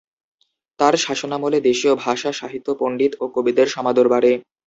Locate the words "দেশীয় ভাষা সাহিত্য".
1.69-2.67